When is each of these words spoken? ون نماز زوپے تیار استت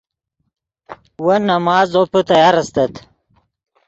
ون 1.25 1.41
نماز 1.51 1.85
زوپے 1.93 2.21
تیار 2.29 2.55
استت 2.61 2.93